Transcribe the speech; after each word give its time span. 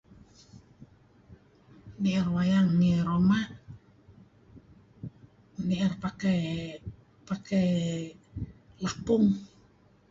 Ni'er 2.01 2.27
wayang 2.35 2.69
ngi 2.77 2.91
ruma 3.07 3.39
ni'er 5.67 5.93
pakai 6.01 6.41
pakai 7.27 7.71
lapung. 8.83 9.27